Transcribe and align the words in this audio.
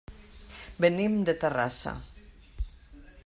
Venim 0.85 1.19
de 1.29 1.37
Terrassa. 1.45 1.93